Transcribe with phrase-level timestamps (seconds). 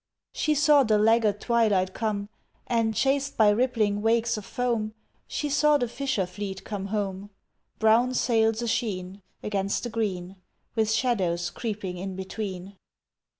[0.33, 2.29] She saw the laggard twilight come
[2.65, 4.95] And, chased by rippling wakes of foam,
[5.27, 7.29] She saw the fisher fleet come home
[7.77, 10.37] Brown sails a sheen Against the green
[10.73, 12.77] With shadows creeping in between!